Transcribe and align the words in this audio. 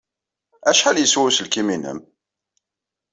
Acḥal 0.69 0.97
yeswa 0.99 1.23
uselkim-nnem? 1.29 1.99